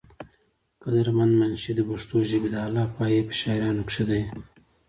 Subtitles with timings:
[0.81, 4.19] قدر مند منشي د پښتو ژبې د اعلى پائي پۀ شاعرانو کښې دے۔